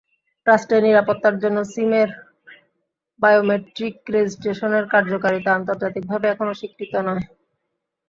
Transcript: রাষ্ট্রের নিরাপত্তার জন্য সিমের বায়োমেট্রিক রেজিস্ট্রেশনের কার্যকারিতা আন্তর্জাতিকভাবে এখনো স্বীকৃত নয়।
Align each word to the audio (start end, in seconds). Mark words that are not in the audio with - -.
রাষ্ট্রের 0.47 0.85
নিরাপত্তার 0.87 1.35
জন্য 1.43 1.57
সিমের 1.65 2.09
বায়োমেট্রিক 3.19 3.95
রেজিস্ট্রেশনের 4.15 4.85
কার্যকারিতা 4.93 5.51
আন্তর্জাতিকভাবে 5.55 6.25
এখনো 6.29 6.51
স্বীকৃত 6.59 6.93
নয়। 7.07 7.23